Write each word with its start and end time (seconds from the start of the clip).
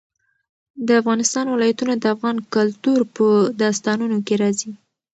د 0.87 0.89
افغانستان 1.01 1.45
ولايتونه 1.49 1.93
د 1.97 2.05
افغان 2.15 2.37
کلتور 2.55 2.99
په 3.15 3.27
داستانونو 3.61 4.17
کې 4.25 4.35
راځي. 4.41 4.71